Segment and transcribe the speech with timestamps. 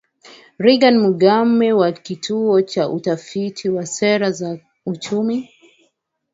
[0.65, 5.49] Reagan Mugume wa Kituo cha Utafiti wa Sera za Uchumi